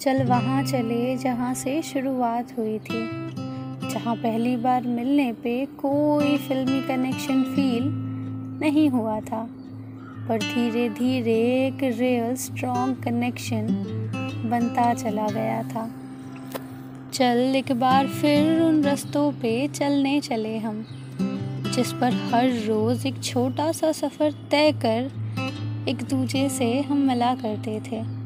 चल 0.00 0.22
वहाँ 0.22 0.62
चले 0.62 1.16
जहाँ 1.16 1.54
से 1.54 1.82
शुरुआत 1.82 2.58
हुई 2.58 2.78
थी। 2.78 2.98
जहाँ 3.90 4.14
पहली 4.16 4.56
बार 4.56 4.82
मिलने 4.82 5.32
पे 5.32 5.66
कोई 5.66 6.36
फिल्मी 6.38 6.80
कनेक्शन 6.82 7.42
फील 7.42 7.84
नहीं 8.60 8.88
हुआ 8.90 9.20
था। 9.20 9.48
पर 10.28 10.38
धीरे 10.38 10.88
धीरे 10.88 11.66
एक 11.66 11.82
रियल 11.98 12.34
स्ट्रॉन्ग 12.34 13.02
कनेक्शन 13.04 13.66
बनता 14.50 14.94
चला 14.94 15.26
गया 15.28 15.62
था। 15.62 15.90
चल 17.12 17.52
एक 17.56 17.72
बार 17.72 18.06
फिर 18.06 18.62
उन 18.62 18.82
रास्तों 18.84 19.32
पे 19.32 19.68
चलने 19.68 20.20
चले 20.20 20.58
हम, 20.58 20.84
जिस 21.74 21.92
पर 21.92 22.12
हर 22.12 22.48
रोज़ 22.66 23.06
एक 23.06 23.22
छोटा 23.22 23.72
सा 23.72 23.92
सफ़र 23.92 24.32
तय 24.50 24.72
कर 24.72 25.10
एक 25.88 26.02
दूजे 26.02 26.48
से 26.48 26.80
हम 26.80 26.96
मिला 26.98 27.34
करते 27.34 27.80
थे। 27.80 28.17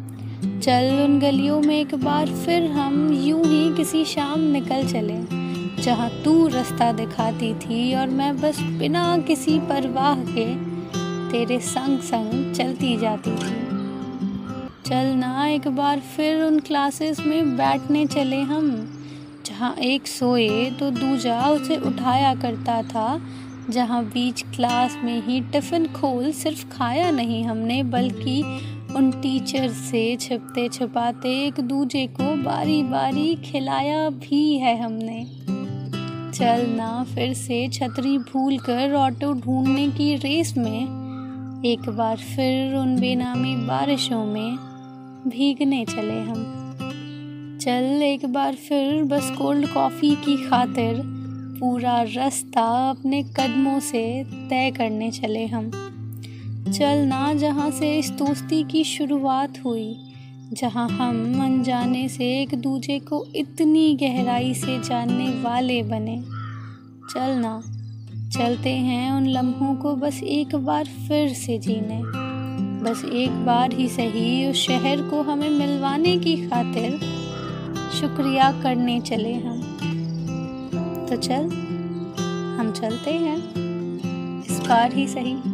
चल 0.43 1.01
उन 1.03 1.19
गलियों 1.21 1.61
में 1.61 1.75
एक 1.75 1.95
बार 1.95 2.27
फिर 2.37 2.65
हम 2.71 3.13
यूँ 3.15 3.45
ही 3.45 3.75
किसी 3.77 4.05
शाम 4.05 4.41
निकल 4.53 4.87
चले, 4.89 5.19
जहाँ 5.83 6.09
तू 6.25 6.47
रास्ता 6.49 6.91
दिखाती 6.93 7.53
थी 7.55 7.95
और 7.95 8.07
मैं 8.11 8.37
बस 8.41 8.61
बिना 8.79 9.19
किसी 9.19 9.59
परवाह 9.69 10.25
के 10.29 10.47
तेरे 11.33 11.59
संग 11.61 11.99
संग 12.01 12.53
चलती 12.55 12.97
जाती 12.97 13.31
थी। 13.33 13.55
चल 14.89 15.15
ना 15.17 15.47
एक 15.47 15.69
बार 15.69 16.01
फिर 16.17 16.43
उन 16.43 16.59
क्लासेस 16.61 17.21
में 17.21 17.57
बैठने 17.57 18.05
चले 18.07 18.41
हम, 18.43 18.71
जहाँ 19.47 19.75
एक 19.83 20.07
सोए 20.07 20.71
तो 20.71 20.91
दूजा 20.91 21.41
उसे 21.51 21.77
उठाया 21.79 22.35
करता 22.35 22.83
था, 22.83 23.21
जहाँ 23.71 24.05
बीच 24.05 24.43
क्लास 24.57 24.99
में 25.05 25.23
ही 25.27 25.41
टिफ़िन 25.53 25.87
खोल 25.93 26.31
सिर्फ़ 26.33 26.67
खाया 26.69 27.11
नहीं 27.11 27.45
हमने, 27.45 27.83
बल्कि 27.83 28.43
उन 28.97 29.11
टीचर 29.13 29.69
से 29.69 30.17
छिपते 30.17 30.69
छिपाते 30.69 31.29
एक 31.47 31.61
दूजे 31.61 32.07
को 32.07 32.35
बारी 32.43 32.83
बारी 32.83 33.35
खिलाया 33.35 34.09
भी 34.11 34.59
है 34.59 34.83
हमने। 34.83 35.25
चल 36.35 36.67
ना 36.69 37.05
फिर 37.05 37.33
से 37.35 37.69
छतरी 37.69 38.19
भूल 38.19 38.59
कर 38.59 38.95
ऑटो 38.95 39.33
ढूँढने 39.33 39.89
की 39.89 40.15
रेस 40.17 40.55
में, 40.57 41.63
एक 41.65 41.89
बार 41.89 42.17
फिर 42.17 42.75
उन 42.77 42.99
बेनामी 43.01 43.55
बारिशों 43.57 44.25
में 44.25 44.57
भीगने 45.29 45.85
चले 45.85 46.21
हम। 46.21 47.59
चल 47.63 48.03
एक 48.03 48.27
बार 48.27 48.55
फिर 48.55 49.03
बस 49.05 49.31
कोल्ड 49.39 49.69
कॉफ़ी 49.69 50.15
की 50.15 50.37
खातिर 50.49 51.03
पूरा 51.61 52.03
रास्ता 52.03 52.91
अपने 52.91 53.23
कदमों 53.23 53.81
से 53.81 54.25
तय 54.51 54.71
करने 54.71 55.11
चले 55.11 55.47
हम। 55.47 55.71
चलना 56.71 57.35
जहाँ 57.35 57.71
से 57.71 57.99
इस 57.99 58.11
दोस्ती 58.11 58.65
की 58.65 58.85
शुरुआत 58.85 59.65
हुई, 59.65 59.97
जहाँ 60.53 60.89
हम 60.89 61.45
अनजाने 61.45 62.09
से 62.09 62.43
एक 62.43 62.55
दूजे 62.55 62.99
को 62.99 63.27
इतनी 63.37 63.95
गहराई 63.95 64.55
से 64.55 64.79
जानने 64.79 65.29
वाले 65.29 65.83
बने। 65.83 66.23
चलना 67.15 67.63
चलते 68.33 68.71
हैं 68.71 69.13
उन 69.13 69.27
लम्हों 69.27 69.75
को 69.75 69.95
बस 69.95 70.21
एक 70.23 70.57
बार 70.57 70.85
फिर 70.85 71.29
से 71.29 71.59
जीने। 71.59 72.03
बस 72.83 73.05
एक 73.13 73.47
बार 73.47 73.73
ही 73.73 73.89
सही 73.89 74.51
उस 74.51 74.57
शहर 74.57 75.03
को 75.03 75.23
हमें 75.23 75.51
मिलवाने 75.51 76.19
की 76.19 76.37
खातिर 76.37 76.91
शुक्रिया 78.01 78.53
करने 78.63 79.01
चले 79.01 79.35
हम। 79.35 79.59
तो 81.11 81.17
चल, 81.17 81.45
हम 82.61 82.73
चलते 82.77 83.11
हैं। 83.11 83.39
इस 84.45 84.59
बार 84.59 84.93
ही 84.95 85.09
सही। 85.09 85.52